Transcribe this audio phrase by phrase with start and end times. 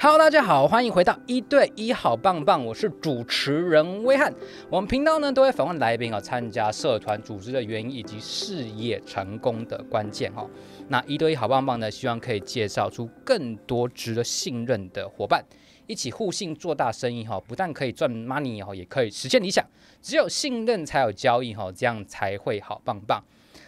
[0.00, 4.32] Hello，大家好，欢迎回到一对一好棒棒，我是主持人威汉。
[4.70, 10.48] 我们频道呢都会访问来宾啊，参加社团组织的原因以及事业成功的关键哈。
[10.86, 15.44] 那一对一好棒棒呢，希望可以介绍出更多值得信任的伙伴，
[15.88, 17.40] 一起互信做大生意哈。
[17.40, 19.66] 不但可以赚 money 哈，也可以实现理想。
[20.00, 23.20] 只有信任才有交易哈，这样才会好棒棒。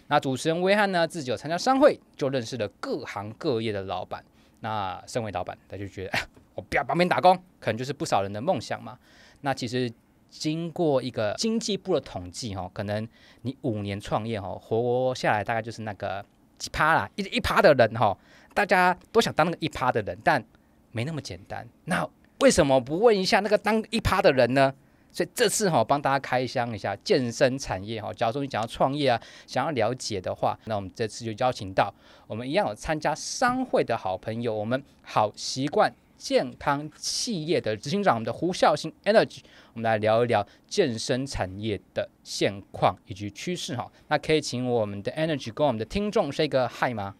[0.06, 4.24] 那主持人威汉呢，自己有参加商会，就认识了各行各业的老板。
[4.60, 6.18] 那身为老板，他就觉得，
[6.54, 8.98] 我不要旁边打工，可能就是不少人的梦想嘛。
[9.40, 9.90] 那其实
[10.28, 13.06] 经过一个经济部的统计，哈，可能
[13.42, 16.24] 你五年创业，哈，活下来大概就是那个
[16.58, 18.16] 几趴啦，一一趴的人，哈，
[18.54, 20.44] 大家都想当那个一趴的人，但
[20.92, 21.66] 没那么简单。
[21.86, 22.08] 那
[22.40, 24.74] 为什么不问一下那个当一趴的人呢？
[25.12, 28.12] 所以这次哈，帮大家开箱一下健身产业哈。
[28.12, 31.92] 假如说你想要创业啊，想要了解的话，那我们这次就邀请到
[32.26, 39.40] 我们一样有参加商会的好朋友，我们好习惯健康企业的执行长，我们的胡孝兴 Energy，
[39.72, 43.90] 我们来聊一聊健身产业的现况以及趋势哈。
[44.08, 47.14] 那可以请我们的 Energy 跟我们的听众 say 个 hi 吗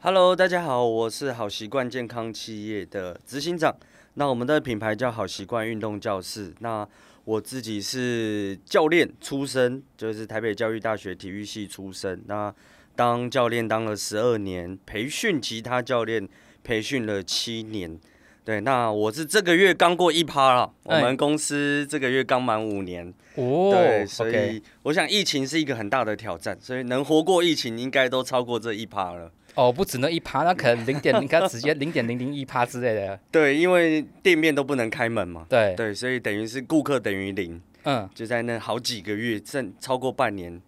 [0.00, 3.76] ？Hello，大家好，我是好习惯健康企业的执行长。
[4.14, 6.54] 那我们的品牌叫好习惯运动教室。
[6.60, 6.88] 那
[7.26, 12.22] 我自己是教练出身，就是台北教育大学体育系出身。
[12.26, 12.54] 那
[12.94, 16.28] 当教练当了十二年，培训其他教练
[16.62, 17.98] 培训了七年。
[18.44, 20.72] 对，那我是这个月刚过一趴了。
[20.84, 23.12] 我们公司这个月刚满五年。
[23.34, 29.32] 哦，对，所以我想疫情是一个很大的挑战，所以能活过疫情，应该都超过这一趴了。
[29.56, 33.18] 哦，不止那一趴，那可能零点， 你看直接零点零零一趴之类的。
[33.32, 35.46] 对，因为店面都不能开门嘛。
[35.48, 37.60] 对对，所以等于是顾客等于零。
[37.84, 40.60] 嗯，就在那好几个月，甚超过半年。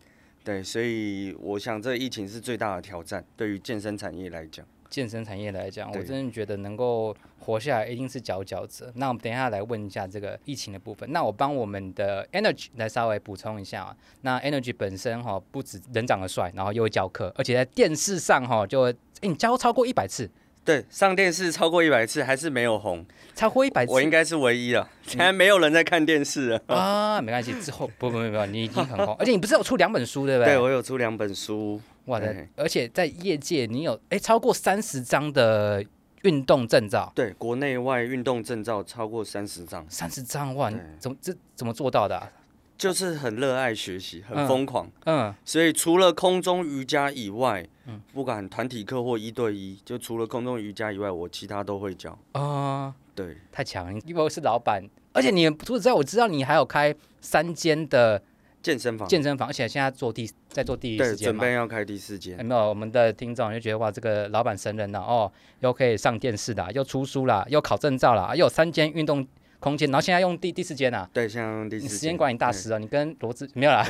[0.43, 4.65] 对，所以我想这疫情是最大的挑战，对于健身产业来讲。
[4.91, 8.91] 健身产业来讲，我真的觉得能够活下来一定是佼佼者。
[8.97, 11.11] 那我们等一下来问一下这个疫情的部分。
[11.13, 13.97] 那我帮我们的 Energy 来稍微补充一下啊。
[14.23, 18.91] 那 Energy 本身哈，不止人长得帅，然后又会教课，而且在电视上哈就会，
[19.21, 20.31] 欸，你教超过一百次。
[20.65, 23.03] 对，上电视超过一百次还是没有红，
[23.35, 24.87] 超过一百次，我应该是唯一了。
[25.03, 30.53] 现在没有人在看电视了啊，没关系，之后不不不不，你已经很红， 而且你不是有出两本书对不对？
[30.53, 35.85] 对，我有出两本书，哇的，而且在业界你有哎超过三十张的
[36.23, 42.33] 运动证照，对，国内外运动证照超过三十张，三十张哇，怎么这怎么做到的啊？
[42.77, 52.17] 就是很热爱学习，很疯狂，嗯，嗯，所以除了空中瑜伽以外，嗯，不管团体课或一对一，就除了空中瑜伽以外，我其他都会教。
[52.33, 54.81] 啊、嗯，对，太强了，因为我是老板，
[55.13, 58.23] 而且你除此之外，我知道你还有开三间的
[58.63, 62.37] 健身房，健身房，而且现在做第在做第四间，准备要开第四间。
[62.39, 65.31] 有没有我们的听众就觉得哇，这个老板神人了哦，
[65.61, 69.27] 又可以上电视啦，又出书啦，又考证照啦，又有三间运动。
[69.61, 71.11] 空间，然后现在用第第四间啊？
[71.13, 72.79] 对，现在用第四时间管理大师啊？
[72.79, 73.85] 你跟罗志没有啦？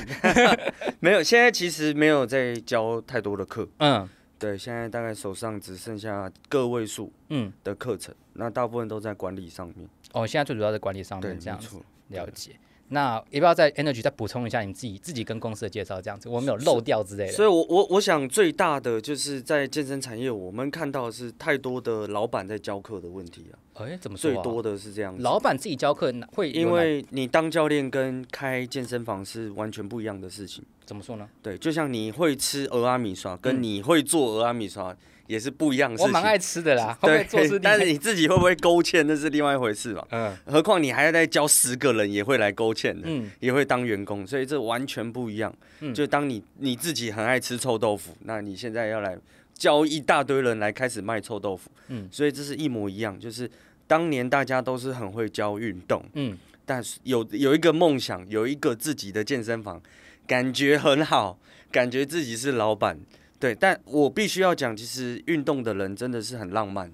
[0.98, 3.68] 没有，现在其实没有在教太多的课。
[3.76, 4.08] 嗯，
[4.38, 9.86] 对，现在大概手上只剩下个位数嗯的课程，嗯，那大部分都在管理上面。
[10.12, 11.76] 哦，现在最主要在管理上面这样子，
[12.08, 12.52] 了解。
[12.90, 16.00] 那要不要在 Energy 再补充一下你自己自己跟公司的介绍？
[16.00, 17.32] 这样子我没有漏掉之类的。
[17.32, 23.54] 所以我，我我我想最大的就是在健身产业，我们看到的是太多的老板在教课的问题啊。
[23.74, 24.32] 哎，怎么说？
[24.32, 25.22] 最多的是这样子。
[25.22, 26.50] 老板自己教课会？
[26.50, 30.64] 因为你当教练跟开健身房是完全不一样的事情。
[30.84, 31.28] 怎么说呢？
[31.42, 34.96] 对，就像你会吃俄阿米刷，跟你会做俄阿米刷。
[35.28, 36.08] 也是不一样的事情。
[36.08, 37.24] 我蛮爱吃的啦，对，
[37.62, 40.04] 但是你自己会不会勾芡，那是另外一回事嘛。
[40.10, 45.54] 嗯，何况你还要再教十个人也会来勾芡的，嗯，也会当员工，所以这完全不一样。
[45.80, 49.16] 嗯，就当你你自己很爱吃臭豆腐，那你现在要来
[49.54, 53.20] 教一大堆人来开始卖臭豆腐，嗯，所以这是一模一样。
[53.20, 53.48] 就是
[53.86, 59.80] 当年大家都是很会教运动，嗯，但是有有一个梦想，有一个自己的健身房，
[60.26, 61.38] 感觉很好，
[61.70, 62.98] 感觉自己是老板。
[63.40, 66.92] 对，但我必须要讲，其实运动的人真的是很浪漫，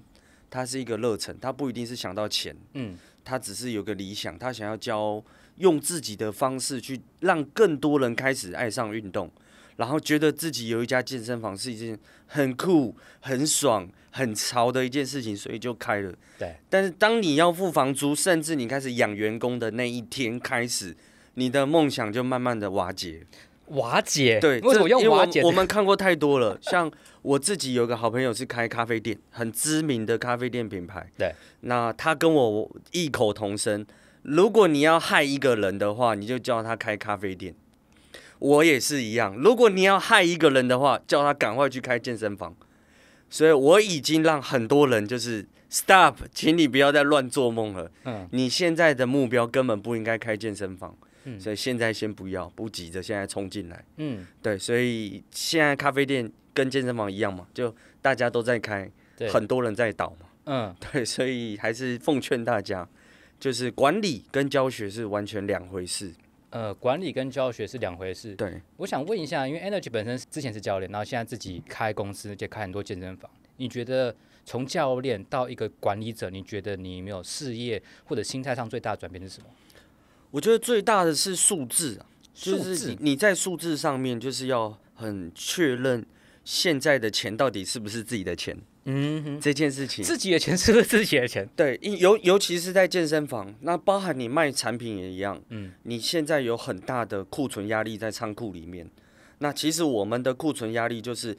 [0.51, 5.25] 他是一个热忱，他不一定是想到钱，嗯，他只是有个理想，他想要教，
[5.57, 9.31] 用自己的方式去让更多人开始爱上运动，
[9.77, 16.15] 然后觉得自己有一家健身房是一件很酷、很爽、很潮的一件事情，所以就开了。
[16.39, 20.95] 对，但是当你要付房租，甚至你开始养员工的那一天开始，
[21.35, 23.27] 你的梦想就慢慢的瓦解。
[23.69, 25.43] 瓦解，对，为什么用瓦解？
[25.43, 26.59] 我们看过太多了。
[26.63, 26.91] 像
[27.23, 31.11] 我自己有个好朋友是开咖啡店，很知名的咖啡店品牌。
[31.17, 33.87] 对，那他跟我异口同声，
[34.23, 37.55] 如果你要害一个人的话，你就叫他开咖啡店。
[38.41, 42.55] 我也是一样，如果你要害一个人的话，叫他赶快去开健身房。
[43.31, 47.91] 所以我已经让很多人就是，Stop，请你不要再乱做梦了。
[48.05, 53.85] 嗯，你现在的目标根本不应该开健身房，嗯，所以现在先不要，不急着现在冲进来。
[53.97, 60.29] 嗯，对，所以现在咖啡店跟健身房一样嘛，就大家都在开，对很多人在倒嘛。
[60.47, 62.87] 嗯，对，所以还是奉劝大家，
[63.41, 66.13] 就是管理跟教学是完全两回事。
[66.51, 68.37] 呃，管理跟教学是两回事。
[68.37, 73.29] 对，我想问一下，因为 Energy 本身之前是教练，然后现在自己开公司，就开很多健身房。
[73.57, 79.47] 你觉得从教练到一个管理者，你觉得你有没有事业或者心态上最大的转变是什么？
[80.35, 86.05] 我觉得最大的是数字啊，就是你你在数字上面就是要很确认
[86.45, 88.57] 现在的钱到底是不是自己的钱。
[88.87, 91.49] 嗯哼，这件事情，自己的钱是不是自己的钱？
[91.55, 95.41] 对，尤尤其是在健身房，那包含你卖产品也一样。
[95.51, 98.91] 嗯，你现在有很大的库存压力在仓库里面。
[99.39, 101.37] 那其实我们的库存压力就是，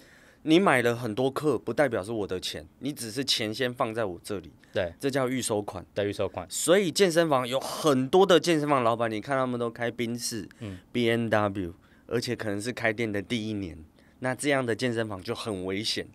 [0.47, 4.51] 你买了很多课，不代表是我的钱，你只是钱先放在我这里。
[4.71, 5.83] 对，这叫预收款。
[5.91, 6.45] 对，预收款。
[6.51, 11.73] 所以健身房有很多的健身房老板，你看他们都开宾士、嗯 B N W，
[12.05, 13.75] 而且可能是开店的第一年，
[14.19, 16.05] 那这样的健身房就很危险。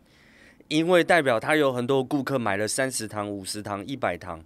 [0.69, 4.41] 因为代表他有很多顾客买了三十堂、五十堂、一百堂，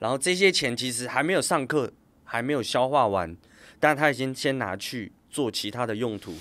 [0.00, 1.90] 然后这些钱其实还没有上课，
[2.24, 3.34] 还没有消化完，
[3.78, 6.34] 但他已经先拿去做其他的用途。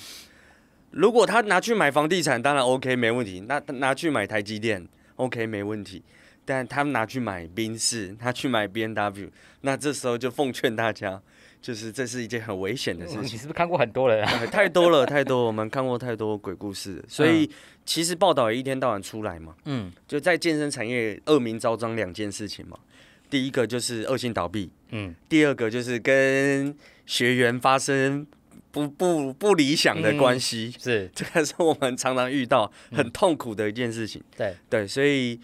[0.92, 6.04] 如果他拿去买房地产，当然 OK 没问题；那拿去买台积电，OK 没问题。
[6.46, 9.30] 但他们拿去买宾士，他去买 B N W，
[9.62, 11.22] 那这时候就奉劝大家。
[11.62, 13.24] 就是这是一件很危险的事情。
[13.24, 14.46] 你是不是看过很多人啊？
[14.46, 17.52] 太多了，太多，我们看过太多鬼故事，所以
[17.86, 19.54] 其实报道也一天到晚出来嘛。
[19.66, 22.80] 嗯，就在健身产业恶名昭彰两件事情嘛。
[23.30, 26.74] 第一个就是恶性倒闭，嗯，第二个就是跟
[27.06, 28.26] 学员发生
[28.72, 34.24] 不不不理想的关系，是这个是我们常常遇到很痛苦的一件事情。
[34.36, 35.40] 对对，所以。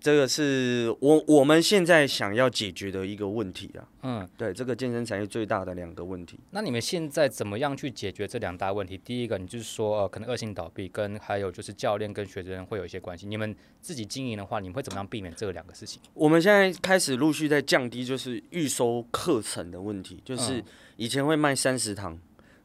[0.00, 3.82] 这个是我我们现在想要解决的一个问题啊。
[4.04, 6.38] 嗯，对，这个健身产业最大的两个问题。
[6.52, 8.96] 那你们现在怎么样去解决这两大问题？
[8.98, 13.26] 第一个，你就是说，呃，可能恶性倒闭，跟还有就是教练跟学生会有一些关系。
[13.26, 16.00] 你们自己经营的话，你们会怎么样避免这两个事情？
[16.14, 20.22] 我们现在开始陆续在降低，就是预收课程的问题。
[20.24, 20.62] 就是
[20.94, 22.16] 以前会卖三十堂，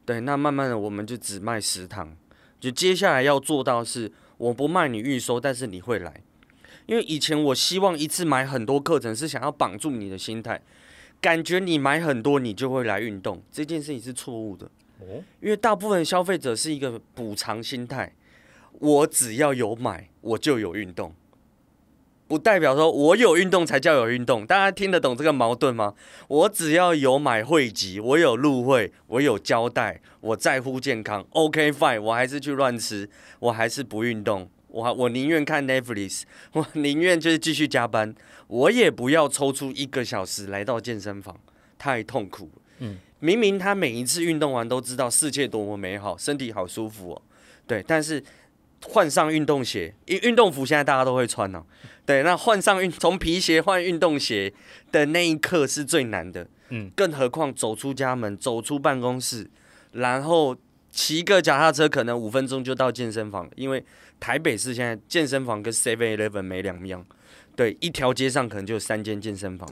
[0.04, 2.16] 对，那慢慢的我们就只卖食堂。
[2.60, 6.22] 就接下来要做到是，我不卖你预收，但是你会来。
[6.86, 10.60] 因为以前我希望一次买很多课程，是想要绑住你的心态，
[11.20, 14.66] 感觉你买很多你就会来运动，这件事情是错误的。
[15.00, 18.12] 哦，因为大部分消费者是一个补偿心态，
[18.72, 21.14] 我只要有买我就有运动，
[22.34, 24.44] 不代表说我有运动才叫有运动。
[24.44, 25.94] 大家听得懂这个矛盾吗？
[26.26, 33.08] 我只要有买会籍，我有入会，我有交代，我在乎健康，OK fine，我还是去乱吃，
[33.38, 34.50] 我还是不运动。
[34.66, 38.12] 我我宁愿看 Netflix， 我宁愿就是继续加班，
[38.48, 41.38] 我也不要抽出一个小时来到健身房，
[41.78, 42.50] 太痛苦。
[42.80, 47.22] 嗯，明明他每一次运动完都知道世界多么美好，身体好舒服哦。
[47.64, 48.22] 对，但是
[48.84, 51.64] 换上运动鞋，运运动服现在大家都会穿哦。
[52.06, 54.52] 对，那换上运 从皮鞋换运动鞋
[54.92, 56.46] 的那一刻是最难的。
[56.68, 59.50] 嗯，更何况走出家门，走出办公室，
[59.92, 60.56] 然后
[60.90, 63.84] 骑个脚踏车，可能五分钟就到健身房，因为。
[64.20, 67.04] 台北市现在健身房跟 Seven Eleven 没两样，
[67.54, 69.68] 对，一条街上可能就有三间健身房，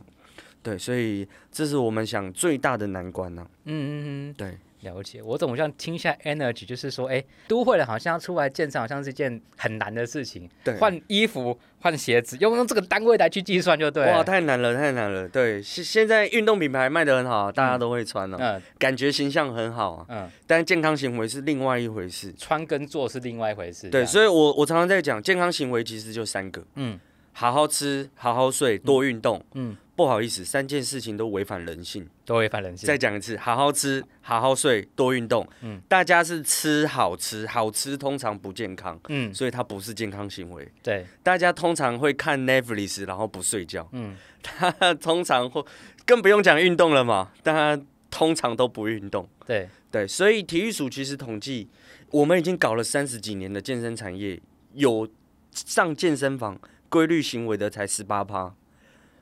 [0.63, 3.49] 对，所以这是我们想最大的难关呢、啊。
[3.65, 4.59] 嗯嗯嗯，对。
[4.83, 10.49] 了解，我怎么像听一下 energy，就是说，哎，都会了，好像要出来健身，好像是一件很难的事情。
[10.65, 14.05] 对，换衣服、换鞋子，用用这个单位来去计算就对。
[14.07, 15.29] 哇，太难了，太难了。
[15.29, 23.89] 对，现现在运动品牌卖的很好，大家都会穿了、哦，嗯，感觉形象很好啊，嗯，但健康行为是另外一回事，穿跟做是另外一回事。
[23.89, 26.99] 对，所以我我常常在讲，健康行为其实就三个，嗯，
[27.33, 29.71] 好好吃，好好睡，多运动，嗯。
[29.73, 32.87] 嗯不好意思，三件事情都违反人性，都违反人性。
[32.87, 35.47] 再讲一次，好好吃，好好睡，多运动。
[35.61, 40.67] 嗯，大家是吃好吃，好吃通常不健康，嗯，所以它不是健康行为。
[40.83, 43.87] 对，大家通常会看 Netflix，然后不睡觉。
[43.93, 45.63] 嗯，他通常会
[46.07, 49.29] 更不用讲运动了嘛，大家通常都不运动。
[49.47, 51.69] 对对，所以体育署其实统计，
[52.11, 54.41] 我们已经搞了三十几年的健身产业，
[54.73, 55.07] 有
[55.53, 56.59] 上健身房
[56.93, 58.55] 规律行为的才十八趴。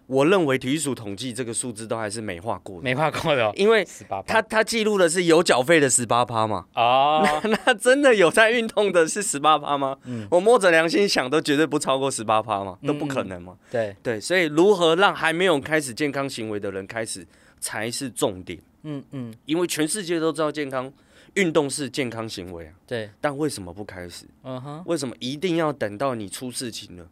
[0.09, 3.87] 我认为体育署统计这个数字都还是美化过的，美化过的，因为
[4.27, 9.97] 他他记录的是有缴费的十八趴嘛，哦， 那那真的有在运动的是十八趴吗？
[10.07, 13.97] 嗯，我摸着良心想，都绝对不超过十八趴嘛，都不可能嘛，嗯、对。
[14.03, 17.25] 对，所以如何让还没有开始健康行为的人开始
[17.61, 20.93] 才是重点，嗯嗯，因为全世界都知道健康
[21.35, 24.27] 运动是健康行为啊，对，但为什么不开始？
[24.43, 27.07] 嗯哼，为什么一定要等到你出事情了？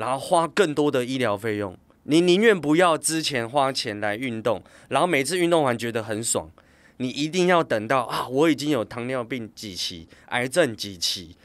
[0.00, 1.76] 然后花更多的医疗费用。
[2.04, 6.50] 你宁愿不要之前花钱来运动，然后每次运动完觉得很爽，
[6.96, 11.36] 你一定要等到啊，我已经有糖尿病几期、癌症几期、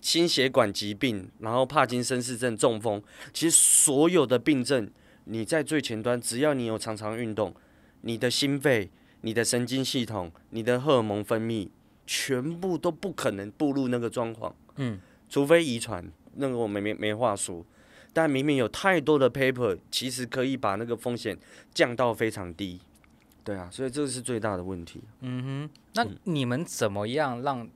[0.00, 3.02] 心血管疾病，然后帕金森氏症、中风，
[3.34, 4.90] 其实所有的病症，
[5.24, 7.54] 你在最前端，只要你有常常运动，
[8.00, 11.68] 你的心肺、你的神经系统、你的荷尔蒙分泌，
[12.06, 14.56] 全部都不可能步入那个状况。
[14.76, 14.98] 嗯，
[15.28, 17.64] 除非遗传，那个我没没没话说。
[18.12, 21.36] 但明明有太多的 paper，其实可以把那个风险
[21.72, 22.80] 降到非常低，
[23.44, 25.00] 对啊，所以这个是最大的问题。
[25.20, 27.68] 嗯哼，那你们怎么样让？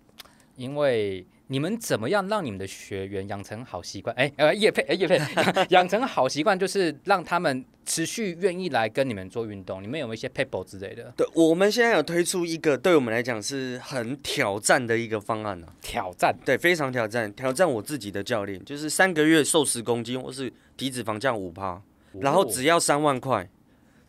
[0.56, 4.14] 因为你们怎么样让你们的学员养成好习惯？
[4.16, 5.20] 哎，呃，叶佩，哎，叶佩，
[5.70, 9.82] 养成好习惯就是让他们持续愿意来跟你们做运动。
[9.82, 11.12] 你们有没有一些 paper 之类的？
[11.16, 15.74] 对，我们现在有推出一个对我们来讲是很挑战的一个方案呢、啊。
[15.82, 16.34] 挑战？
[16.44, 21.82] 对，非常挑战，挑战我自己的教练，就是三个月瘦十公斤，或是体脂肪降五趴，哦、
[22.20, 23.48] 然后只要三万块。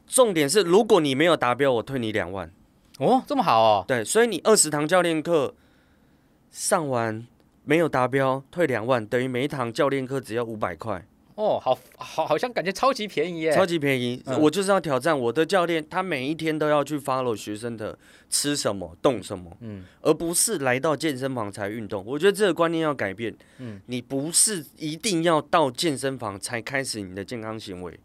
[0.05, 2.51] 重点是，如果你没有达标，我退你两万。
[2.99, 3.85] 哦，这么好哦。
[3.87, 5.55] 对，所以你二十堂教练课
[6.53, 7.27] 上完。
[7.65, 11.07] 没有达标，退两万，等于每一堂教练课只要五百块。
[11.35, 13.53] 哦，好好，好像感觉超级便宜耶！
[13.53, 17.97] 超级便宜，嗯、我就是要挑战我的教练，他每一天都要去 follow 学生的
[18.29, 22.03] 吃什么、动什么，嗯，而不是来到健身房才运动。
[22.05, 23.33] 我觉得这个观念要改变。
[23.59, 27.97] 嗯，你不是一定要到健身房才开始你的健康行为，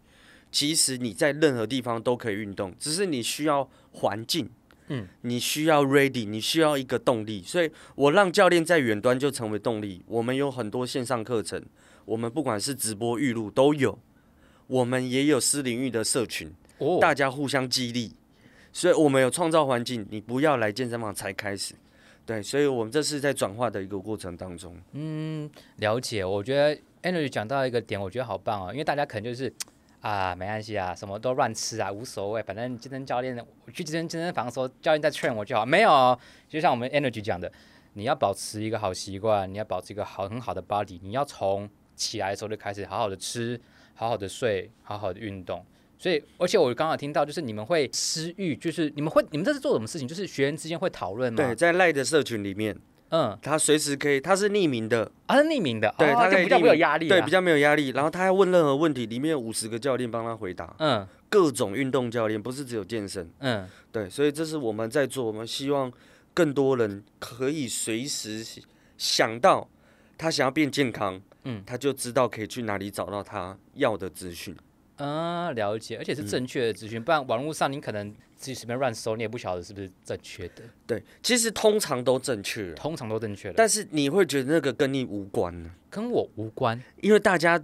[0.52, 4.48] 其实你在任何地方都可以运动，只是你需要环境。
[4.88, 10.02] 嗯，你需要 ready，你需要一个动力，所以我让教练在远端就成为动力。
[10.06, 11.62] 我们有很多线上课程，
[12.04, 13.98] 我们不管是直播、预录都有，
[14.66, 18.12] 我们也有私领域的社群，哦，大家互相激励，
[18.72, 20.06] 所以我们有创造环境。
[20.10, 21.74] 你不要来健身房才开始，
[22.24, 24.76] 对，所以我们这是在转化的一个过程当中。
[24.92, 26.24] 嗯，了解。
[26.24, 29.52] 我觉得 Energy 讲到一个点，我觉得好棒哦，因为大家可能就是。
[30.08, 33.36] 啊，没关系啊，什么都乱吃啊，无所谓，反正健身教练，
[33.66, 35.66] 我去健身健身房的时候，教练在劝我就好。
[35.66, 37.52] 没有，就像我们 Energy 讲的，
[37.92, 43.60] 你要保持一个好习惯，你要保持一个好很好的 body，你要从起来的时候就开始好好的吃，
[43.94, 45.62] 好好的睡，好好的运动。
[45.98, 50.08] 所以，而且我刚刚听到，就是你们会私域，就是你们会，你们这是做什么事情？
[50.08, 51.36] 就是学员之间会讨论吗？
[51.36, 52.74] 对，在赖的社群里面。
[53.10, 57.88] 嗯，他随时可以，他是匿名的，啊，是匿名的，对，他可以比较没有压力，对，比较没有压力。
[57.90, 65.90] 然后他要问任何问题，里面有五十个教练帮他回答，嗯，各种运动教练，不是只有健身，嗯，对，所以这是我们在做，我们希望
[66.34, 68.44] 更多人可以随时
[68.96, 69.68] 想到
[70.16, 74.54] 他想要变健康，嗯，他就知道可以去哪里找到他要的资讯。
[74.98, 80.62] 啊，了解，而且是正确的资讯，嗯、不然网络上你可能自己随便乱搜，你也不晓得是不是正确的。
[80.86, 83.54] 对，其实通常都正确，通常都正确的。
[83.56, 85.70] 但是你会觉得那个跟你无关呢？
[85.88, 87.60] 跟我无关，因为大家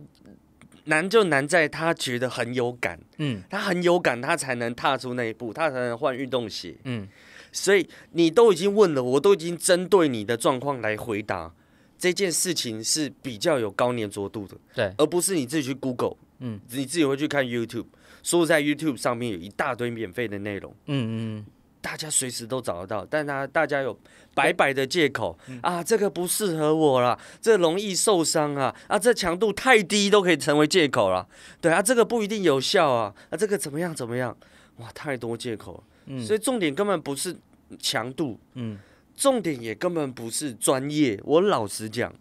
[0.84, 7.08] 难就难在他觉得很有感，嗯，他很有感，他才能踏出那一步，他才能换运动鞋，嗯。
[7.50, 11.52] 所以你都已经问了，我都已经针对你的状况来回答，
[11.96, 16.16] 这件事情是比较有高粘着度的，对，而不是你自己去 Google。
[16.46, 17.86] 嗯，你自己会去看 YouTube，
[18.22, 21.46] 说在 YouTube 上面有一大堆免费的内容，嗯嗯，
[21.80, 23.98] 大家随时都找得到，但他大家有
[24.34, 31.26] 白白的借口啊，这个不适合我啦，这容易受伤啊，啊，这强度太低都可以成为借口了，
[31.62, 34.36] 对啊，这个不一定有效啊，啊，这个怎么样怎么样，
[34.76, 37.34] 哇，太多借口，嗯，所以重点根本不是
[37.78, 38.78] 强度，嗯，
[39.16, 42.12] 重点也根本不是专业，我老实讲。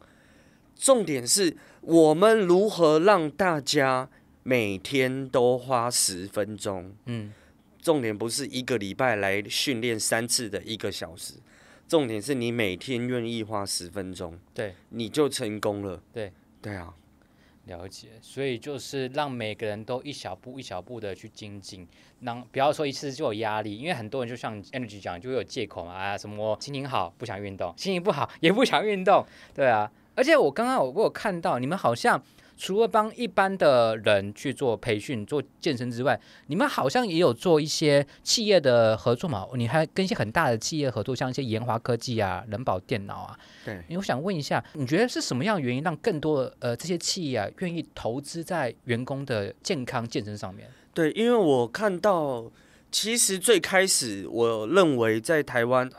[0.84, 4.10] 重点是我们如何让大家
[4.44, 6.94] 每天都花十分钟。
[7.06, 7.34] 嗯，
[7.82, 11.36] 重点不是一个礼拜来训练三次的一个小时，
[11.88, 16.04] 重点是你每天愿意花十分钟，对，你就成功了。
[16.12, 16.94] 对，对啊，
[17.68, 18.10] 了解。
[18.22, 21.88] 所以就是让每个人都一小步一小步的去精进，
[22.20, 29.90] 让不要说一次就有压力，因为很多人就像 Energy 讲，就会有借口嘛，啊，什么心情好不想运动，心情不好也不想运动，对啊。
[30.16, 32.22] 而且我刚刚我我有看到你们好像
[32.56, 39.48] 除了帮一般的人去做培训、做健身之外，你们好像也有做一些企业的合作嘛？
[39.56, 43.40] 你还跟一些很大的企业合作，像一些研华科技啊、人保电脑啊。
[43.66, 50.70] 对，因为我想问一下，你觉得是什么样的原因让更多的呃这些企业啊愿意投资在员工的健康健身上面？
[50.94, 52.52] 对，因为我看到
[52.92, 55.90] 其实最开始我认为在台湾。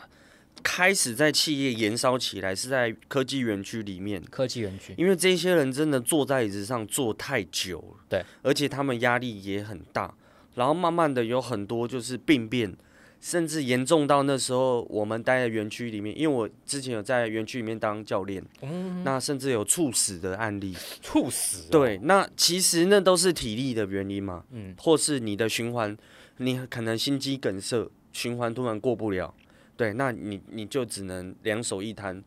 [0.64, 4.20] 开始在企业燃烧起来，是在科技园区里面。
[4.30, 10.12] 科技园区，因为这些人真的坐在椅子上坐太久了，对，而且他们压力也很大。
[10.54, 12.74] 然后慢慢的有很多就是病变，
[13.20, 25.96] 甚至严重到那时候我们待在园区里面，因为我之前有在园区里面当教练，嗯，那甚至有猝死的案例，猝死，对，那其实那都是体力的原因嘛，嗯，或是你的循环，
[26.36, 29.34] 你可能心肌梗塞，循环突然过不了，
[29.76, 32.22] 对，那你你就只能两手一摊，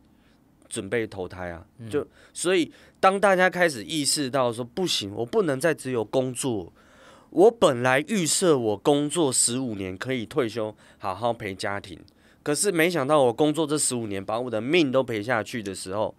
[0.68, 6.72] 准备投胎啊，就所以当大家开始意识到说不行，我不能再只有工作。
[7.30, 11.98] 我本来预设我工作十五年可以退休，好好陪家庭。
[12.42, 16.14] 可是没想到我工作这十五年，把我的命都赔下去的时候，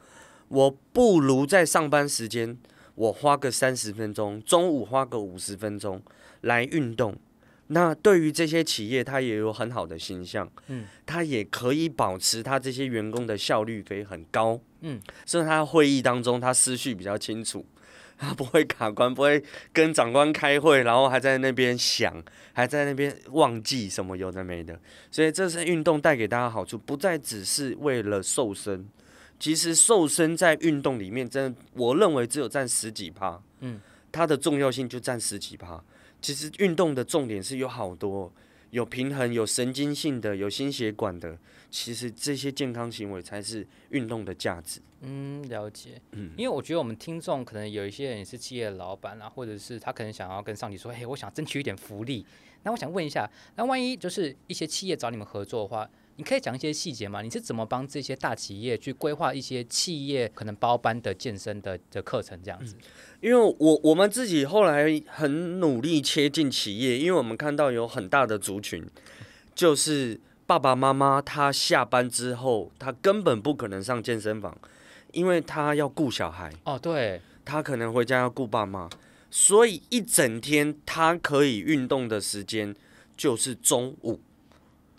[0.50, 2.56] 我不如在上班时间，
[2.94, 6.00] 我花个三十分钟，中午花个五十分钟
[6.42, 7.16] 来运动。
[7.72, 17.66] 那对于这些企业，它也有很好的形象，嗯，它也可以保持它这些员工的效率可以很高，嗯，所以他会议当中他思绪比较清楚。
[18.22, 22.22] 他不会卡关，不会跟长官开会，然后还在那边想，
[22.52, 24.78] 还在那边忘记什么有的没的。
[25.10, 28.86] 所以这是运动带给大家好处，不再只是为了瘦身。
[29.40, 33.42] 其实瘦身在运动里面，真的我认为只有占十几趴。
[33.62, 33.80] 嗯，
[34.12, 35.82] 它的重要性就占十几趴。
[36.22, 38.32] 其实运动的重点是有好多，
[38.72, 41.38] 有平衡，有神经性的，有心血管的。
[41.72, 44.82] 其实这些健康行为才是运动的价值。
[45.02, 46.02] 嗯，了解。
[46.12, 52.26] 嗯，因为我觉得我们听众可能有一些人也是企业的老板啊，或者是他可能想要跟上级说：“嘿，我想争取一点福利。”
[52.64, 57.22] 那我想问一下，那万一就是一些企业找你们合作的话，你可以讲一些细节吗？
[57.22, 62.76] 你是怎么帮这些大企业去规划一些企业可能包班的健身的的课程这样子？
[63.22, 68.86] 因为我我们自己后来很努力切进企业，因为我们看到有很大的族群
[69.56, 70.20] 就是。
[70.50, 74.58] 爸爸妈妈他下班之后，他根本不可能上健身房，
[75.12, 76.52] 因为他要顾小孩。
[76.64, 78.90] 哦，对，他可能回家要顾爸妈，
[79.30, 82.76] 所以一整天他可以运动的时间
[83.16, 84.20] 就是中午。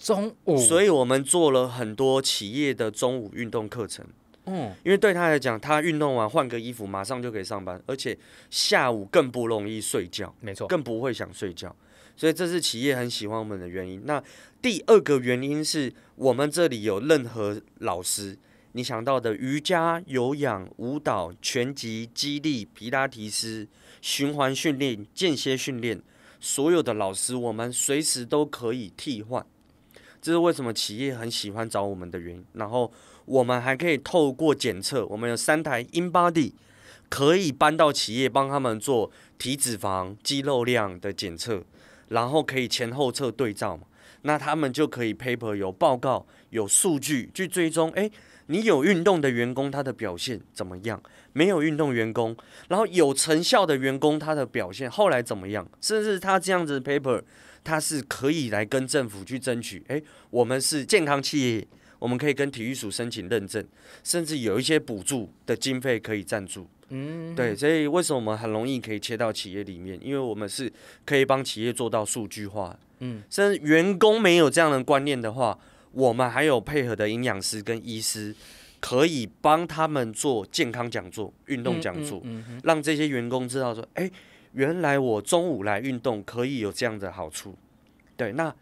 [0.00, 4.04] 中午，所以我们做了很多企业的中午运动课程。
[4.46, 8.16] 嗯，因为对他来讲，他运动完换个衣服，马上就可以上班，而且
[8.48, 10.34] 下午更不容易睡觉。
[10.40, 11.76] 没错，更不会想睡觉。
[12.16, 14.00] 所以这是企业很喜欢我们的原因。
[14.06, 14.22] 那
[14.62, 18.36] 第二个原因是我们这里有任何老师，
[18.72, 23.68] 你想到的瑜伽、有氧、舞蹈、拳击、肌力、皮拉提斯、
[24.00, 26.00] 循环训练、间歇训练，
[26.40, 29.44] 所有的老师我们随时都可以替换。
[30.20, 32.44] 这是为什么企业很喜欢找我们的原因。
[32.54, 32.92] 然后
[33.24, 36.52] 我们还可以透过检测，我们有三台 InBody，
[37.08, 41.62] 可以搬到企业帮他们做体脂肪、肌肉量的检测。
[42.08, 43.84] 然后可以前后侧对照嘛，
[44.22, 48.10] 那他们就可以 paper 有报告有数据去追踪，诶，
[48.46, 51.00] 你有运动的员工他的表现怎么样？
[51.32, 52.36] 没有运动员工，
[52.68, 55.64] 然后有成效的员工他的表现后来怎么样？
[55.80, 57.22] 甚至他这样子 paper，
[57.62, 61.66] 他是可以来跟政府去争取，诶，我们是健康企业，
[61.98, 63.64] 我们可以跟体育署申请认证，
[64.02, 66.66] 甚至有一些补助的经费可以赞助。
[66.88, 69.98] 嗯，对，所以为什么我们很容易可以切到企业里面？
[70.02, 70.72] 因为我们是
[71.04, 72.76] 可以帮企业做到数据化。
[72.98, 75.56] 嗯，甚至员工没有这样的观念的话，
[75.92, 78.34] 我们还有配合的营养师跟医师，
[78.80, 84.10] 可以帮他们做健康讲座、运动讲座，嗯嗯嗯、让这些员工知道说，哎，
[84.52, 87.56] 原来我中午来运动可以有这样的好处。
[88.16, 88.54] 对，那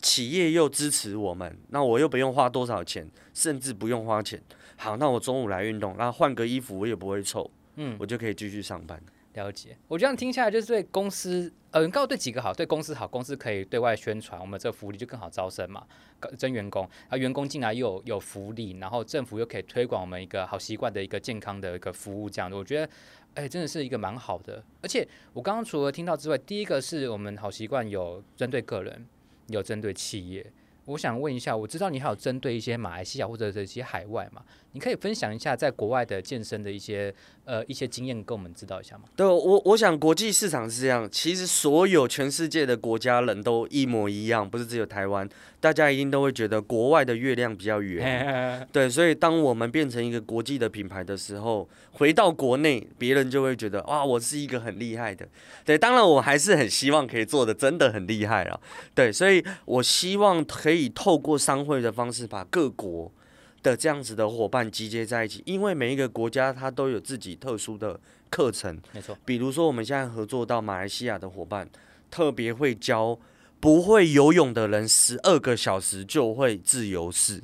[0.00, 4.42] 企业又支持我们，那我又不用花多少钱，甚至不用花钱。
[4.76, 7.50] 好，那我中午来运动，然后换个衣服，我也不会臭。
[7.76, 9.00] 嗯，我就可以继续上班。
[9.34, 15.84] 了解，我这样听下来就是对公司，呃，刚好对几个好，对公司好，公司可以对外宣传，我们这个福利就更好招生嘛，
[16.36, 22.90] 征员工，啊，员工进来又有有福利，然后政府又可以推广我们一个好习惯的一个健康的一个服务，这样的，我觉得，
[23.34, 24.62] 哎、真的是一个蛮好的。
[24.82, 29.06] 而且我刚刚除了听到之外，第一个是我们好习惯有针对个人，
[29.46, 30.44] 有针对企业。
[30.86, 34.42] 我想问一下，我知道你还有针对一些马来西亚或者这些海外嘛？
[34.72, 37.14] 你可以分享一下在国外的健身的一些
[37.48, 39.04] 呃一些经验，跟我们知道一下吗？
[39.16, 45.26] 对，我我想国际市场是这样，其实所有全世界的国家人都一模一样，不是只有台湾。
[45.60, 55.26] 大家一定都会觉得国外的月亮比较圆， 对，所以当我们变成一个国际的品牌的时候，回到国内，别人就会觉得哇，我是一个很厉害的。
[55.64, 58.60] 对，当然我还是很希望可以做的真的很厉害啊。
[58.94, 63.10] 对，所以我希望可以透过商会的方式，把各国
[63.62, 67.98] 的这样子的伙伴集结在一起，因为每一个国家它都有自己特殊的
[68.30, 69.16] 课程，没错。
[69.24, 71.68] 比如说我们现在合作到马来西亚的伙伴，
[72.10, 73.18] 特别会教。
[73.60, 77.40] 不会游泳的人，十二个小时就会自由式；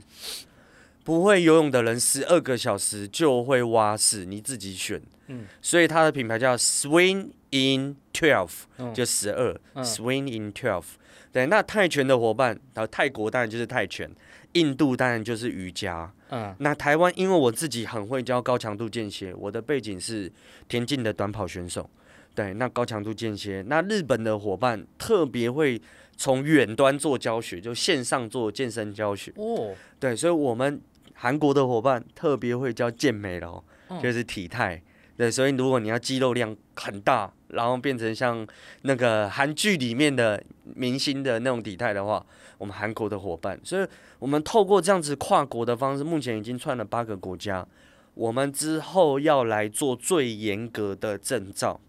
[1.03, 5.03] 不会游泳的人，十二个小时就会蛙式，你自己选。
[5.27, 10.85] 嗯，所以它的品牌叫 Swim in twelve，、嗯、就十二、嗯、，swing in twelve。
[11.33, 14.09] 对，那泰拳的伙伴，然后泰国当然就是泰拳，
[14.54, 16.12] 印度当然就是瑜伽。
[16.30, 20.32] 嗯，那台湾因为我自己很会教高强度间歇，我的背景是
[20.66, 21.88] 田径的短跑选手。
[22.34, 25.80] 对，那高强度间歇，那日本的伙伴特别会
[26.16, 29.32] 从远端做教学，就线上做健身教学。
[29.36, 30.80] 哦，对，所以我们
[31.14, 33.62] 韩国的伙伴特别会教健美咯，
[34.02, 34.82] 就是体态。
[35.16, 38.44] 对，所以如果你要肌肉量很大，然后变成像
[38.82, 40.42] 那个韩剧里面的
[40.74, 42.26] 明星的那种体态的话，
[42.58, 43.86] 我们韩国的伙伴，所以
[44.18, 47.66] 我们透过这样子跨国的方式，目前已经串了八个国家。
[48.14, 51.80] 我们之后要来做最严格的证照。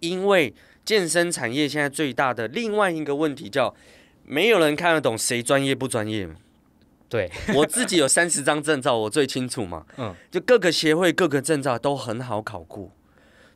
[0.00, 3.74] 因为健身产业现在最大的另外一个问题叫，
[4.24, 6.26] 没有人看得懂谁专业不专业。
[7.06, 9.84] 对，我自己有三十张证照，我最清楚嘛。
[9.98, 12.90] 嗯，就各个协会各个证照都很好考过，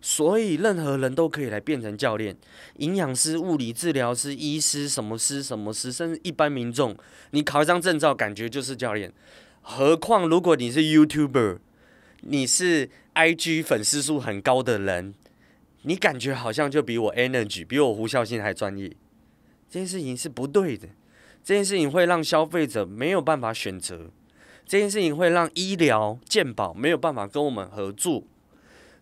[0.06, 2.36] 所以任何人都可以来变成教练、
[2.76, 6.94] 营养师、物理治疗师、医师、什么师、什么师，甚至一般民众，
[7.30, 9.10] 你考一张证照，感觉就是教练。
[9.62, 11.56] 何况如果你是 YouTuber，
[12.20, 15.14] 你是 IG 粉丝数很高的人。
[15.84, 18.88] 你感觉好像就比我 energy，比我胡孝信还专业，
[19.70, 20.88] 这件事情是不对的。
[21.42, 24.10] 这件事情会让消费者没有办法选择，
[24.66, 28.24] 这件事情会让医疗健保没有办法跟我们合作。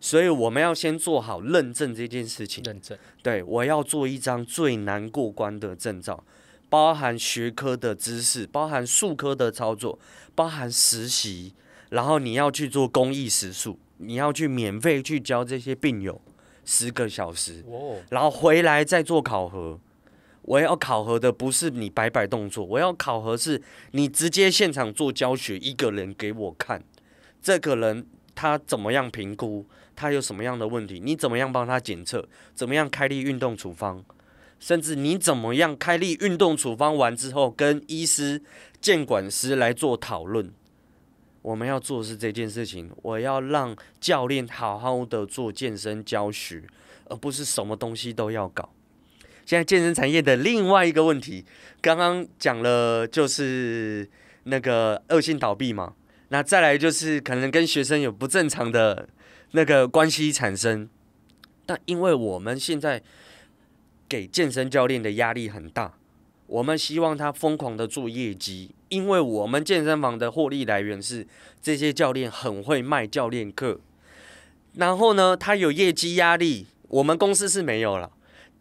[0.03, 2.63] 所以我们要先做好认证这件事情。
[2.65, 6.25] 认证，对，我要做一张最难过关的证照，
[6.69, 9.97] 包含学科的知识，包含术科的操作，
[10.35, 11.55] 包含实习，
[11.91, 16.21] 然后你要去做公益实数，你要去免费去教这些病友。
[16.65, 17.65] 十个小时，
[18.11, 19.79] 然后回来再做考核。
[20.43, 23.63] 我要考核的不是你摆摆动作，我要考核是
[23.93, 26.83] 你直接现场做教学，一个人给我看，
[27.41, 29.67] 这个人他怎么样评估，
[30.03, 34.05] 他有什么样的问题，你怎么样帮他检测，怎么样开立运动处方，
[34.59, 38.43] 甚至你怎么样开立运动处方完之后，跟医师、
[38.81, 40.53] 监管师来做讨论。
[41.43, 46.65] 我们要做的是这件事情，我要让教练好好的做健身教学，
[47.05, 48.73] 而不是什么东西都要搞。
[49.47, 51.45] 现在健身产业的另外一个问题，
[51.81, 54.09] 刚刚讲了就是
[54.45, 55.95] 那个恶性倒闭嘛，
[56.29, 59.09] 那再来就是可能跟学生有不正常的
[59.53, 60.89] 那个关系产生。
[61.65, 63.03] 但因为我们现在
[64.09, 65.95] 给健身教练的压力很大。
[66.49, 71.27] 我们希望他疯狂的做业绩，因为我们健身房的获利来源是
[71.63, 73.81] 这些教练很会卖教练课。
[74.75, 78.11] 然后呢，他有业绩压力，我们公司是没有了。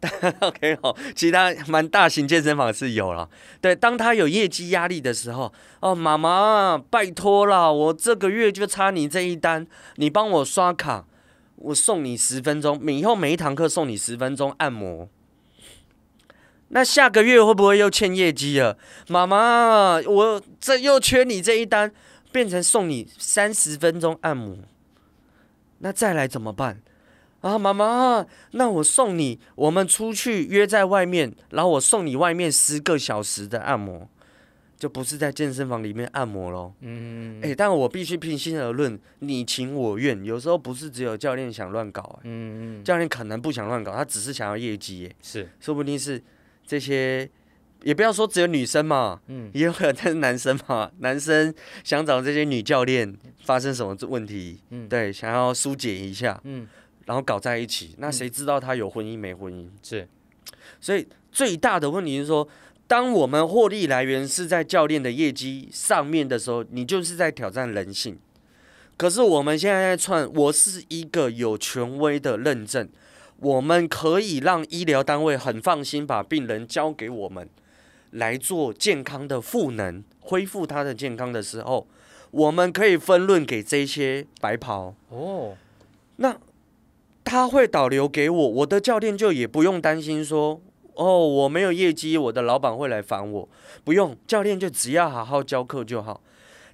[0.40, 3.28] OK 好，其他蛮大型健身房是有了。
[3.60, 9.64] 对，当他有业绩压力的时候，哦，妈妈，拜托了，我这个月就差你这一单，
[9.96, 11.06] 你帮我刷卡，
[11.54, 15.08] 我送你十分钟，每以后每一堂课送你十分钟按摩。
[16.74, 18.76] 那下个月会不会又欠业绩了？
[19.06, 21.92] 妈妈，我这又缺你这一单，
[22.32, 24.56] 变成送你三十分钟按摩，
[25.78, 26.80] 那再来怎么办？
[27.42, 34.08] 啊，妈妈，那我送你，我们出去约在外面，然后我送你外面十个小时的按摩，
[34.78, 36.72] 就不是在健身房里面按摩喽。
[36.80, 46.22] 嗯，哎、欸，但我必须平心而论，你情我愿，有时候不是只有教练想乱搞，嗯嗯，教练可能不想乱搞，他只是想要业绩，是，说不定是。
[46.64, 47.28] 这些
[47.82, 50.88] 也不要说只有女生嘛，嗯，也有可能是男生嘛。
[51.00, 51.52] 男生
[51.82, 56.66] 想找这些女教练发生什么问题，嗯，对，想要疏解一下，嗯，
[57.12, 59.68] 然后搞在一起，那谁知道他有婚姻没婚姻？
[59.82, 60.08] 是，
[60.80, 62.48] 所以最大的问题是说，
[62.86, 68.18] 当我们获利来源是在教练的业绩上面的时候，你就是在挑战人性。
[68.96, 72.88] 可是我们现在在串，我是一个有权威的认证。
[73.40, 77.46] 我们可以让医疗单位很放心把病人交给我们
[78.12, 81.86] 来做健康的赋能，恢复他的健康的时候，
[82.30, 85.54] 我们可以分论给这些白袍哦。
[86.16, 86.38] 那
[87.24, 90.60] 他会导流给我，我的教练就也不用担心说
[90.94, 93.48] 哦，我没有业绩，我的老板会来烦我。
[93.84, 96.20] 不用，教练就只要好好教课就好，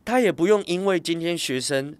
[0.04, 1.94] 他也不用因为今天学生。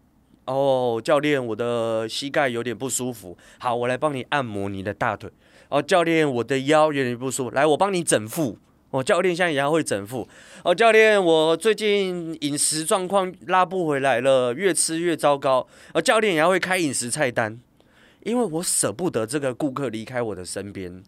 [0.46, 3.36] 哦，教练，我的膝盖有点不舒服。
[3.58, 5.30] 好，我来帮你按摩你的大腿。
[5.68, 7.50] 哦，教练，我的腰有点不舒服。
[7.50, 8.56] 来，我帮你整腹。
[8.90, 10.26] 哦，教练现在也要会整腹。
[10.64, 15.68] 哦，教练，我最近饮食状况拉不回来了，越吃越糟糕。
[15.92, 17.60] 哦，教练也要会开饮食菜单，
[18.28, 21.02] 因为我舍不得这个顾客离开我的身边，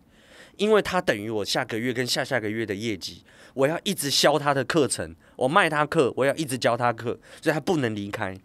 [0.57, 3.23] 因为他等于我下个月跟下下个月的业绩，
[3.55, 8.37] 我要一直销他的课程，我卖他课，我要一直教他课，所以他不能离开。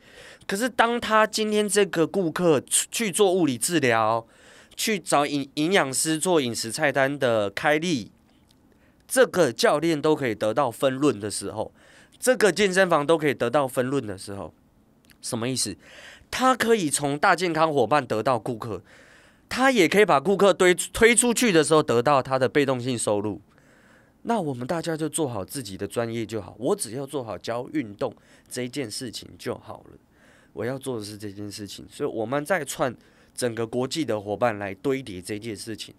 [0.46, 4.28] 可是，当他今天这个顾客去做物理治疗，
[4.76, 8.12] 去找营营养师做饮食菜单的开立，
[9.08, 11.74] 这个教练都可以得到分润的时候，
[12.20, 14.54] 这个健身房都可以得到分润的时候，
[15.22, 15.76] 什么意思？
[16.30, 18.82] 他可以从大健康伙伴得到顾客，
[19.48, 23.42] 他也可以把顾客推推出去的时候得到他的被动性收入。
[24.24, 28.14] 那我们大家就做好自己的专业就好，我只要做好教运动
[28.50, 29.98] 这件事情就好了。
[30.52, 32.96] 我要做的是这件事情，所以我们在串
[33.36, 35.94] 整个国际的伙伴来堆叠这件事情，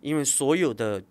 [0.00, 1.02] 因为所有的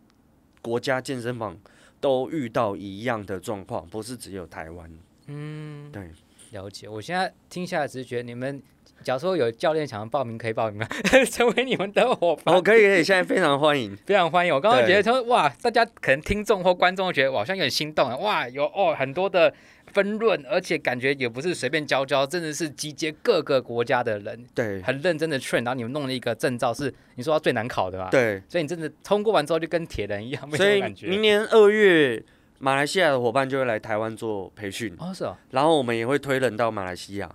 [0.61, 1.57] 国家健身房
[1.99, 4.91] 都遇到一样的状况，不是只有台湾。
[5.27, 6.11] 嗯，对，
[6.51, 6.87] 了解。
[6.87, 8.61] 我现在听下来只是觉得你们。
[9.03, 10.87] 假如说有教练想要报名，可以报名吗？
[11.31, 12.53] 成为你们的伙伴？
[12.55, 14.53] 哦，可以可以，现在非常欢迎， 非常欢迎。
[14.53, 19.51] 我刚刚觉得说，哇，大家可能听众或观众觉得，好像有点心动啊，哇，有哦很多的
[19.87, 28.07] 分论，而且感觉也不是随便教教，真的是集结各个国家的人，对，很认真的 train，然后你们弄了一个证照，是你说要最难考的吧？
[28.11, 32.23] 对，所以你真的通过完之后就跟铁人一样，没什么感觉明年二月，
[32.61, 37.29] 马来西亚的伙伴就会来台湾做培训，哦，是哦，然后我们也会推人到马来西亚。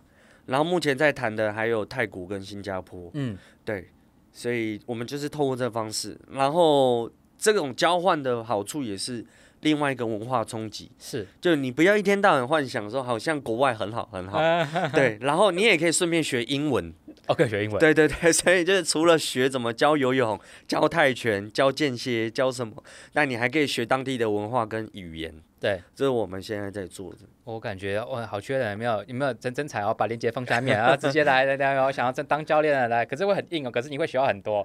[0.46, 3.90] 然后目前在谈的还有泰国跟新加坡，嗯，对，
[4.30, 9.26] 所以我们就是透过这个方式，然后这种交换的好处也是
[9.66, 14.38] 另外一个文化冲击，是，就你不要一天到晚幻想说好像国外很好很好，
[14.94, 16.94] 对，然后你也可以顺便学英文
[17.26, 22.80] ，OK，学英文，对对对， 所以就是除了学怎么教游泳、教泰拳、教间歇、教什么，
[23.14, 25.34] 那你还可以学当地的文化跟语言。
[25.58, 27.20] 对，这是我们现在在做的。
[27.42, 29.02] 我感觉哇，好缺人，有没有？
[29.08, 29.92] 有没有真真才哦？
[29.92, 33.04] 把链接放下面，然 后直接来来来，我想要真当教练的来。
[33.04, 34.64] 可是会很硬哦，可是你会学到很多。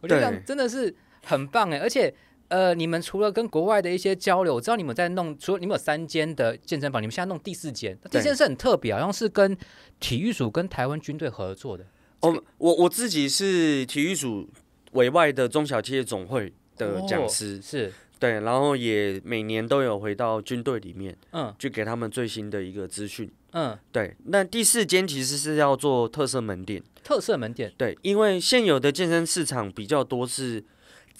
[0.00, 0.94] 我觉得真的是
[1.26, 2.14] 很棒哎，而且
[2.50, 9.56] 呃，你们除了跟国外的一些交流，我知道你们在弄，除了你们有三间的健身房，你们现在弄第四间，第四间是很特别，好像是跟
[9.98, 11.86] 体育署跟台湾军队合作的。
[12.20, 14.50] 哦，我我自己是体育署
[14.92, 17.92] 委外的中小企业总会的讲师，哦、是。
[18.18, 24.14] 对，然后也每年都有回到军队里面，嗯，去给他们最新的一个资讯，嗯，对。
[24.26, 30.62] 那第四间其实是要做特色门店，特色门店，对，因为现有的健身市场比较多是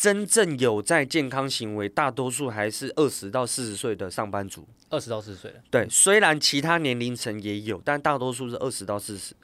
[0.00, 5.86] 真正有在健康行为，大多数还是二十到四十岁的上班族，二十到四十岁的，对。
[5.90, 9.34] 虽然其他年龄层也有，但大多数是二十到四十。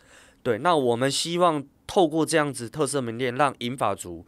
[0.42, 4.24] 对，那我们希望透过这样子特色门店，让银发族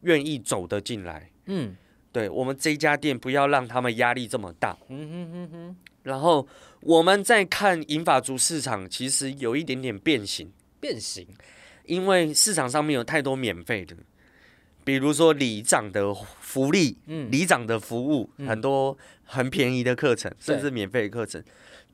[0.00, 1.76] 愿意走得进来，嗯。
[2.10, 4.76] 对，我们这家店不要让他们压力这么大。
[4.88, 5.76] 嗯哼哼哼。
[6.02, 6.44] 然后
[6.80, 10.50] 我们在看银发族市场，其实有一点点变形。
[10.80, 11.24] 变形，
[11.84, 13.94] 因为市场上面有太多免费的，
[14.88, 21.44] 比如说里长的福利，嗯，里长的服务，嗯、很多很便宜的课程，甚至免费的课程。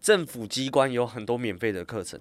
[0.00, 2.20] 政府机关有很多免费的课程。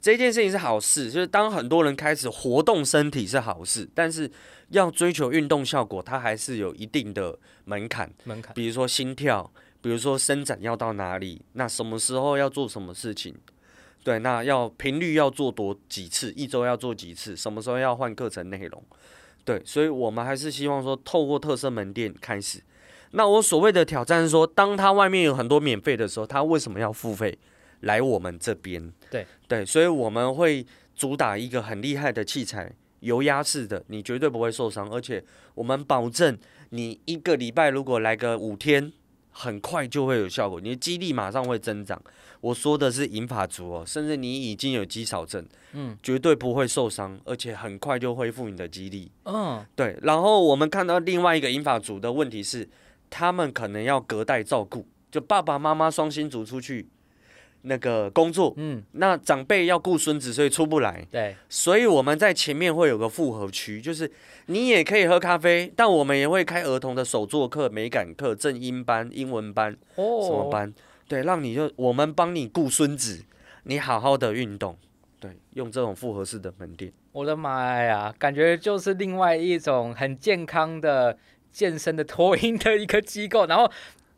[0.00, 4.28] 这件事情是好事，就是当很多人开始活动身体是好事，但是
[4.70, 8.12] 要追求运动效果，它还是有一定的门槛。
[8.24, 9.48] 门槛，比如说心跳，
[9.80, 13.32] 比如说伸展要到哪里，那什么时候要做什么事情？
[14.02, 18.82] 对，那要频率要做多几次，一周要做几次，什么时候要换课程内容？
[19.50, 22.60] 对，所以我们还是希望说，透过特色门店开始。
[23.12, 27.36] 那我所谓的挑战是说，当他外面有很多免费的时候，他为什么要付费？
[27.80, 38.92] 来我们这边，对对，所以我们会主打一个很厉害的器材，油压式的，你绝对不会受伤，而且我们保证你一个礼拜如果来个五天，
[39.30, 42.00] 很快就会有效果，你的肌力马上会增长。
[42.40, 49.10] 我说的是银发族哦，甚至你已经有肌少症，嗯，绝对不会受伤，而且很快就恢复你的肌力。
[49.24, 49.98] 嗯，对。
[50.02, 52.68] 然后我们看到另外一个银发族的问题是，
[53.10, 56.88] 他们可能要隔代照顾，就爸爸妈妈双薪族出去。
[57.62, 61.06] 那个工作，嗯，那长辈要顾孙子，所以出不来。
[61.10, 64.10] 对，所以我们在前面会有个复合区，就是
[64.46, 70.72] 你也可以喝咖啡，但我们也会开儿童的手作课、美感课、正音班、英文班，哦，什么班？
[71.06, 73.24] 对，让你就我们帮你顾孙子，
[73.64, 74.76] 你好好的运动，
[75.18, 76.90] 对，用这种复合式的门店。
[77.12, 81.18] 我的妈呀，感觉就是另外一种很健康的
[81.52, 83.70] 健身的托婴的一个机构，然后。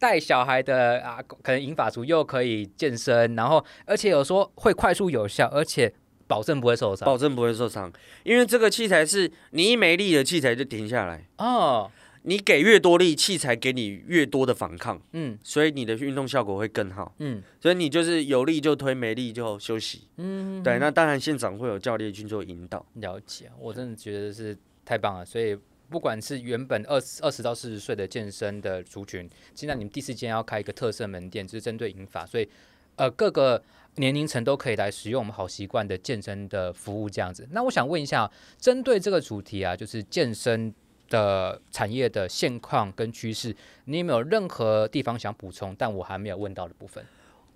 [0.02, 5.94] 带小孩的啊，可能银发族又可以健身，然后而且有说会快速有效，而且
[6.26, 7.92] 保证不会受伤，保证不会受伤，
[8.24, 11.88] 因为这个器材是你一没力的器材就停下来哦，
[12.22, 25.56] 你给越多力，器材给你越多的反抗，嗯，所以你的运动效果会更好，嗯，所以你就是有力就推，没力就休息，嗯，对，那当然现场会有教练去做引导，了解，我真的觉得是太棒了，所以。
[25.92, 32.48] 不管是原本二十二十到四十岁的健身的族群，现在你们第四间要开一个特色门店，就是针对银发，所以
[32.96, 33.62] 呃各个
[33.96, 37.46] 年龄层都可以来使用我们好习惯的健身的服务这样子。
[37.52, 38.28] 那我想问一下，
[38.58, 40.72] 针对这个主题啊，就是健身
[41.10, 45.76] 的产业的现况跟趋势，你有没有任何地方想补充？
[45.78, 47.04] 但我还没有问到的部分。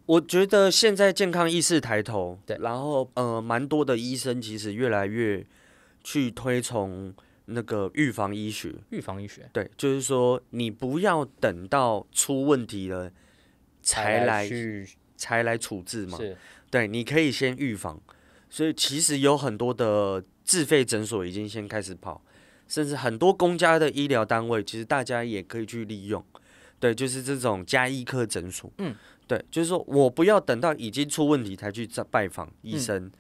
[0.04, 5.44] 我觉得现在健康意识抬头，对，然后呃，蛮多的医生其实越来越
[6.04, 7.12] 去推崇
[7.46, 8.74] 那个预防医学。
[8.90, 13.10] 预防医学，对，就是说你不要等到出问题了
[13.82, 16.18] 才来去才来处置嘛。
[16.18, 16.36] 是，
[16.70, 18.00] 对，你可以先预防。
[18.48, 22.22] 所以其实有很多的自费诊所已经先开始跑，
[22.68, 26.24] 甚至很多公家的医疗单位，其实大家也可以去利用。
[26.78, 28.70] 对，就是这种加医科诊所。
[28.78, 28.94] 嗯。
[29.28, 33.06] 对，就是说我不要等到已经出问题才去拜访医生。
[33.06, 33.12] 嗯、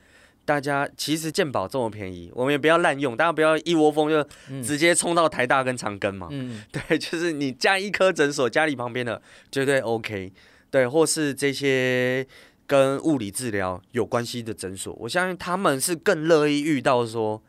[0.46, 4.24] 大家其实健保这么便宜，我们也不要滥用，大家不要一窝蜂就
[4.62, 6.28] 直接冲到台大跟长庚嘛。
[6.30, 10.32] 嗯、 对，就是你加医科诊所家里旁边的绝对 OK。
[10.70, 12.26] 对，或是这些
[12.66, 17.42] 跟物理治疗有关系的诊所，我相信他们是更乐意遇到说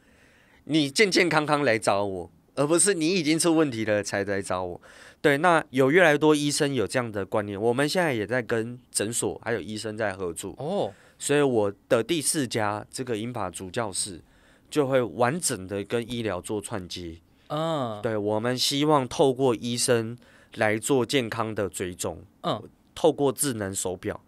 [0.65, 4.81] 你健健康康来找我，而不是你已经出问题了才来找我。
[5.21, 10.93] 对，那有越来越多医生有这样的观念，我们现在也在跟诊所还有医生在合作哦。
[11.17, 14.21] 所以我的第四家这个英法主教室
[14.69, 17.17] 就会完整的跟医疗做串接。
[17.47, 20.17] 嗯，对，我们希望透过医生
[20.55, 22.21] 来做健康的追踪。
[22.43, 22.61] 嗯，
[22.93, 24.19] 透过智能手表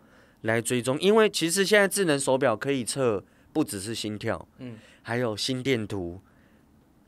[0.42, 6.22] 来追踪，因为其实现在智能手表可以测不只是心跳，嗯，还有心电图，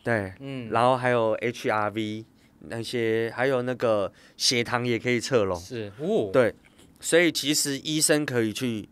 [0.04, 2.26] 对，嗯，然后还有 HRV。
[2.63, 6.54] 那些还有那个血糖也可以测咯，是哦，对，
[7.00, 8.88] 所以其实医生可以去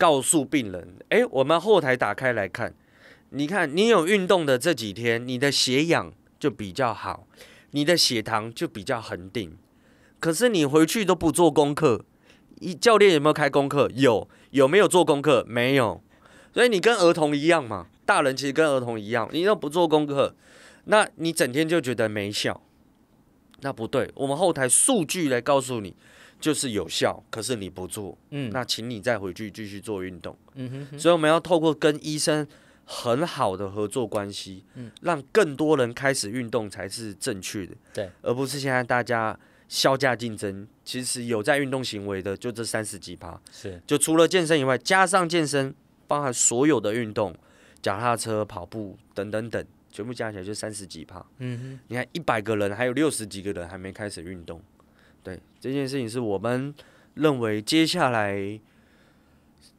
[0.00, 2.74] 告诉病人，哎，我们后台打开来看，
[3.28, 7.26] 你看你有运动的这几天，你的血氧就比较好，
[7.72, 9.58] 你的血糖就比较恒定。
[10.18, 12.06] 可是你回去都不做功课，
[12.60, 13.90] 一教练有没有开功课？
[13.94, 15.44] 有，有没有做功课？
[15.46, 16.02] 没有，
[16.54, 20.34] 所以你跟儿童一样嘛，大人其实跟儿童一样，你都不做功课，
[20.84, 22.62] 那你整天就觉得没效。
[23.60, 25.94] 那不对，我们后台数据来告诉你，
[26.40, 32.46] 就是有效，可是你不做，嗯，那请你再回去继续做运动，嗯哼哼，所以我们要透过跟医生
[32.84, 45.74] 很好的合作关系，嗯，让更多人开始运动才是正确的，对，而不是现在大家削价竞争，其实有在运动行为的就这三十几趴，是，就除了健身以外，加上健身，
[46.08, 47.34] 包含所有的运动，
[47.82, 49.64] 脚踏车、跑步等等等。
[49.92, 54.62] 全部加起来就三十几趴，嗯哼，你看一百个人，还有六十几个人还没开始运动，
[55.22, 56.74] 对，这件事情是我们
[57.14, 58.60] 认为接下来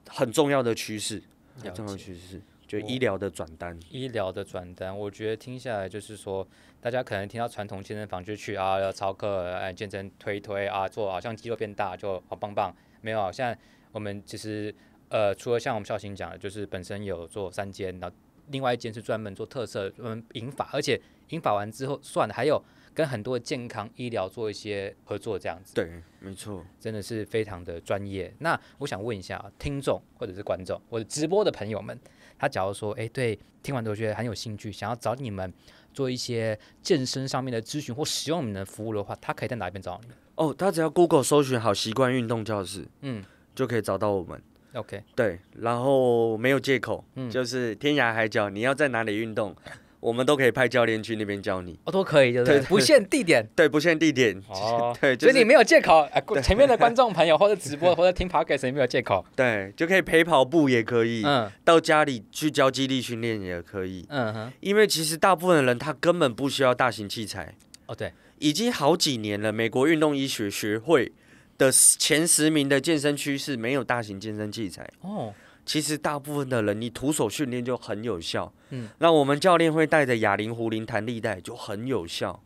[0.08, 1.22] 很重要的趋势，
[1.64, 6.48] 很重要的趋势，就医疗的转单，医疗的转单，我觉得听下来就是说，
[6.80, 13.58] 大家可能听到传统健身房就去啊，要操课，哎，健身推推啊，做好像肌肉变大就好棒棒，没有，现在
[13.92, 14.74] 我们其实
[15.10, 18.16] 呃，除了像我们孝心讲的，就是本身有做三间，然后。
[18.48, 21.00] 另外一间是专门做特色，嗯，引法，而且
[21.30, 22.62] 引法完之后算了，还有
[22.94, 25.74] 跟很多健康医疗做一些合作，这样子。
[25.74, 28.34] 对，没错，真的是非常的专业。
[28.40, 31.98] 那我想问一下听众或者是观众或者直播的朋友们，
[32.38, 35.52] 他假如说，哎，对，听完都觉得很有兴趣，想要找你们
[35.94, 40.18] 做一些健身上面的咨询或使用你们的服务的话，他可以在哪边找你们？
[40.36, 43.24] 哦，他只要 Google 搜寻好习惯运动教室，嗯，
[43.54, 44.42] 就可以找到我们。
[44.74, 49.54] OK，对，然后没有借口，嗯，就是天涯海角，你要在哪里运动，
[50.02, 52.60] 我们都可以派教练去那边教你，哦，都可以，对不对？
[52.62, 56.06] 不限地点，对，不限地点，哦， 对，所以你没有借口，
[56.44, 67.54] 前面的观众朋友或者直播 或者听 Podcast 你没有借口，对，就可以陪跑步也可以，嗯，到家里去教肌力训练也可以，嗯哼，因为其实大部分的人他根本不需要大型器材，
[67.86, 71.12] 哦，对，已经好几年了，美国运动医学学会。
[71.58, 74.84] 的前十名的健身区是没有大型健身器材。
[75.02, 75.32] 哦，
[75.72, 82.44] 其实大部分的人你徒手训练就很有效，嗯，那我们教练会带着哑铃、壶铃、弹力带就很有效，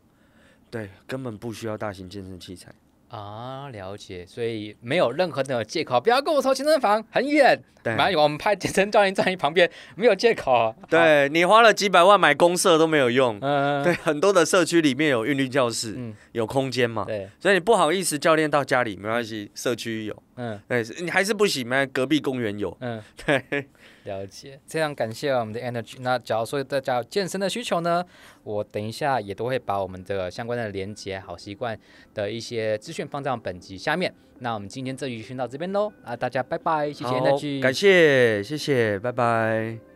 [0.69, 2.71] 对，根本不需要大型健身器材。
[3.09, 10.75] 啊，了解，所以没有任何的借口，不要跟我说健身房很远，对，我们派健身教练站你旁边，没有借口。
[10.89, 23.69] 对，你花了几百万买公社都没有用，嗯，对，很多的社区里面有韵律教室，嗯，有空间嘛，对，所以你不好意思，教练到家里没关系，社区有，嗯，对，你还是不行，那隔壁公园有，嗯，对。
[24.05, 25.97] 了解，非常感谢我们的 Energy。
[25.99, 28.05] 那假如说大家有健身的需求呢，
[28.43, 31.77] 我等一下也都会把我们的相关的连接、好习惯
[32.13, 34.13] 的一些资讯放在本集下面。
[34.39, 39.94] 那我们今天这集就先到这边喽，啊，大家拜拜，谢谢 Energy，感谢，谢谢，拜拜。